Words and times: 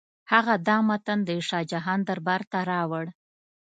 هغه 0.31 0.53
دا 0.67 0.77
متن 0.87 1.19
د 1.25 1.29
شاه 1.47 1.65
جهان 1.71 1.99
دربار 2.07 2.41
ته 2.51 2.59
راوړ. 2.71 3.05